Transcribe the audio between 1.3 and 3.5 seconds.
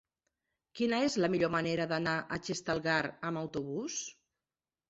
millor manera d'anar a Xestalgar amb